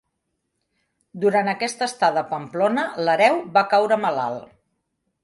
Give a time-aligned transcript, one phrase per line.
[1.25, 4.49] Durant aquesta estada a Pamplona, l'hereu va caure malalt.